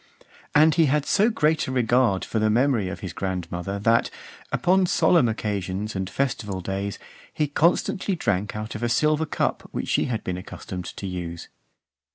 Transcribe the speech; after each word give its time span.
And 0.55 0.73
he 0.73 0.87
had 0.87 1.05
so 1.05 1.29
great 1.29 1.67
a 1.67 1.71
regard 1.71 2.25
for 2.25 2.39
the 2.39 2.49
memory 2.49 2.89
of 2.89 3.01
his 3.01 3.13
grandmother, 3.13 3.77
that, 3.77 4.09
upon 4.51 4.87
solemn 4.87 5.29
occasions 5.29 5.95
and 5.95 6.09
festival 6.09 6.59
days, 6.59 6.97
he 7.31 7.47
constantly 7.47 8.15
drank 8.15 8.55
out 8.55 8.73
of 8.73 8.81
a 8.81 8.89
silver 8.89 9.27
cup 9.27 9.69
which 9.71 9.89
she 9.89 10.05
had 10.05 10.23
been 10.23 10.37
accustomed 10.37 10.85
to 10.85 11.05
use. 11.05 11.49